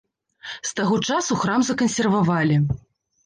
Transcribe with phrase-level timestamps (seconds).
[0.69, 2.57] З таго часу храм закансервавалі.